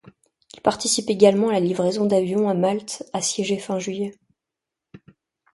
Il 0.55 0.61
participe 0.61 1.11
également 1.11 1.49
à 1.49 1.51
la 1.51 1.59
livraison 1.59 2.07
d'avions 2.07 2.49
à 2.49 2.55
Malte 2.55 3.03
assiégé 3.13 3.59
fin 3.59 3.77
juillet. 3.77 4.15